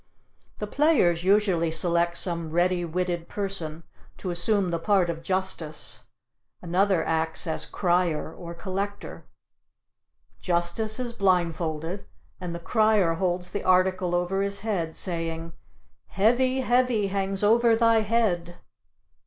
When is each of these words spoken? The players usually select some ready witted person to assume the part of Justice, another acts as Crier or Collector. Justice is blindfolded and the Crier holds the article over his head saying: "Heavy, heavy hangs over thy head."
The 0.57 0.65
players 0.65 1.23
usually 1.23 1.69
select 1.69 2.17
some 2.17 2.49
ready 2.49 2.83
witted 2.83 3.29
person 3.29 3.83
to 4.17 4.31
assume 4.31 4.71
the 4.71 4.79
part 4.79 5.11
of 5.11 5.21
Justice, 5.21 5.99
another 6.59 7.05
acts 7.05 7.45
as 7.45 7.67
Crier 7.67 8.33
or 8.33 8.55
Collector. 8.55 9.27
Justice 10.39 10.97
is 10.99 11.13
blindfolded 11.13 12.07
and 12.39 12.55
the 12.55 12.59
Crier 12.59 13.13
holds 13.17 13.51
the 13.51 13.63
article 13.63 14.15
over 14.15 14.41
his 14.41 14.61
head 14.61 14.95
saying: 14.95 15.53
"Heavy, 16.07 16.61
heavy 16.61 17.05
hangs 17.09 17.43
over 17.43 17.75
thy 17.75 17.99
head." 18.01 18.55